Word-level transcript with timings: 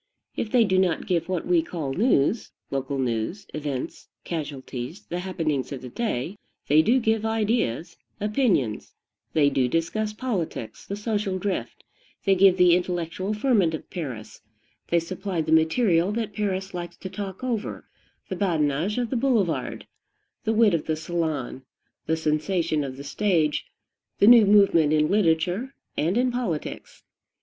If 0.35 0.51
they 0.51 0.63
do 0.63 0.79
not 0.79 1.05
give 1.05 1.29
what 1.29 1.45
we 1.45 1.61
call 1.61 1.93
news 1.93 2.49
local 2.71 2.97
news, 2.97 3.45
events, 3.53 4.07
casualties, 4.23 5.03
the 5.05 5.19
happenings 5.19 5.71
of 5.71 5.83
the 5.83 5.89
day, 5.89 6.37
they 6.67 6.81
do 6.81 6.99
give 6.99 7.23
ideas, 7.23 7.97
opinions; 8.19 8.95
they 9.33 9.51
do 9.51 9.67
discuss 9.67 10.11
politics, 10.11 10.87
the 10.87 10.95
social 10.95 11.37
drift; 11.37 11.83
they 12.25 12.33
give 12.33 12.57
the 12.57 12.75
intellectual 12.75 13.35
ferment 13.35 13.75
of 13.75 13.87
Paris; 13.91 14.41
they 14.87 14.99
supply 14.99 15.39
the 15.39 15.51
material 15.51 16.11
that 16.13 16.33
Paris 16.33 16.73
likes 16.73 16.97
to 16.97 17.07
talk 17.07 17.43
over, 17.43 17.87
the 18.27 18.35
badinage 18.35 18.97
of 18.97 19.11
the 19.11 19.15
boulevard, 19.15 19.85
the 20.45 20.53
wit 20.53 20.73
of 20.73 20.87
the 20.87 20.95
salon, 20.95 21.61
the 22.07 22.17
sensation 22.17 22.83
of 22.83 22.97
the 22.97 23.03
stage, 23.03 23.67
the 24.17 24.25
new 24.25 24.47
movement 24.47 24.93
in 24.93 25.11
literature 25.11 25.75
and 25.95 26.17
in 26.17 26.31
politics. 26.31 27.03